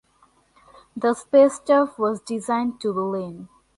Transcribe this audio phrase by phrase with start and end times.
[0.97, 3.49] The Space Staff was designed to be lean.